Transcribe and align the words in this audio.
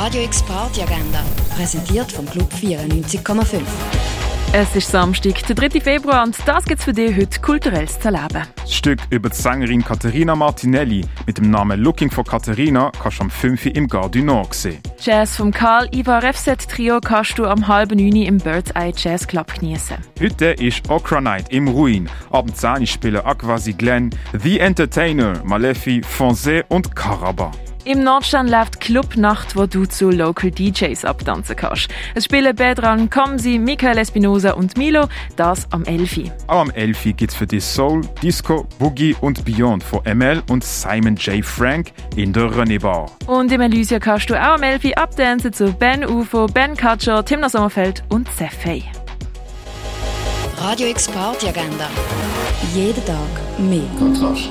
Radio 0.00 0.22
X 0.22 0.44
Party 0.44 0.80
Agenda, 0.80 1.24
präsentiert 1.56 2.12
vom 2.12 2.24
Club 2.24 2.48
94,5. 2.52 3.62
Es 4.52 4.76
ist 4.76 4.92
Samstag, 4.92 5.44
der 5.44 5.56
3. 5.56 5.80
Februar, 5.80 6.22
und 6.22 6.36
das 6.46 6.64
gibt's 6.66 6.84
für 6.84 6.92
dich 6.92 7.16
heute 7.16 7.40
kulturelles 7.40 7.98
zu 7.98 8.06
erleben. 8.06 8.46
Das 8.56 8.72
Stück 8.72 9.00
über 9.10 9.28
die 9.28 9.34
Sängerin 9.34 9.84
Caterina 9.84 10.36
Martinelli 10.36 11.04
mit 11.26 11.38
dem 11.38 11.50
Namen 11.50 11.80
Looking 11.80 12.12
for 12.12 12.24
Caterina 12.24 12.92
kannst 13.02 13.18
du 13.18 13.24
am 13.24 13.30
5. 13.30 13.66
Uhr 13.66 13.74
im 13.74 13.88
Gare 13.88 14.08
du 14.08 14.22
Nord 14.22 14.54
sehen. 14.54 14.78
Jazz 15.00 15.36
vom 15.36 15.50
Karl 15.50 15.88
Ivar 15.92 16.22
Refset 16.22 16.68
Trio 16.68 17.00
kannst 17.00 17.36
du 17.36 17.46
am 17.46 17.66
halben 17.66 17.98
9 17.98 18.22
im 18.22 18.38
Bird's 18.38 18.70
Eye 18.76 18.92
Jazz 18.96 19.26
Club 19.26 19.52
genießen. 19.52 19.96
Heute 20.20 20.46
ist 20.46 20.88
Okra 20.88 21.20
Night 21.20 21.46
im 21.50 21.66
Ruin. 21.66 22.08
Abend 22.30 22.56
10 22.56 22.86
spielen 22.86 23.26
Aquasi 23.26 23.72
Glenn, 23.72 24.10
The 24.32 24.60
Entertainer, 24.60 25.42
Malefi, 25.44 26.02
Fonse 26.02 26.64
und 26.68 26.94
Caraba. 26.94 27.50
Im 27.88 28.04
Nordstand 28.04 28.50
läuft 28.50 28.80
Clubnacht, 28.80 29.56
wo 29.56 29.64
du 29.64 29.86
zu 29.86 30.10
Local 30.10 30.50
DJs 30.50 31.06
abtanzen 31.06 31.56
kannst. 31.56 31.88
Es 32.14 32.26
spielen 32.26 32.54
Bedran, 32.54 33.08
Kamsi, 33.08 33.58
Michael 33.58 33.96
Espinosa 33.96 34.50
und 34.50 34.76
Milo, 34.76 35.08
das 35.36 35.66
am 35.72 35.84
Elfi. 35.84 36.30
Auch 36.48 36.60
am 36.60 36.70
Elfi 36.72 37.14
gibt's 37.14 37.34
für 37.34 37.46
dich 37.46 37.64
Soul, 37.64 38.02
Disco, 38.22 38.66
Boogie 38.78 39.16
und 39.22 39.42
Beyond 39.46 39.82
von 39.82 40.02
ML 40.04 40.42
und 40.50 40.64
Simon 40.64 41.16
J. 41.16 41.42
Frank 41.42 41.92
in 42.14 42.34
der 42.34 42.50
René 42.50 42.78
Bar. 42.78 43.10
Und 43.26 43.50
im 43.52 43.62
Elysia 43.62 43.98
kannst 43.98 44.28
du 44.28 44.34
auch 44.34 44.56
am 44.56 44.62
Elfi 44.62 44.92
abtanzen 44.92 45.54
zu 45.54 45.72
Ben 45.72 46.04
UFO, 46.04 46.44
Ben 46.44 46.76
Katscher, 46.76 47.24
Timna 47.24 47.48
Sommerfeld 47.48 48.04
und 48.10 48.30
Sefei. 48.32 48.82
Radio 50.58 50.88
X 50.88 51.08
Party 51.08 51.48
Agenda. 51.48 51.88
Jeden 52.74 53.02
Tag 53.06 53.16
mehr. 53.58 53.80
Kontrast. 53.98 54.50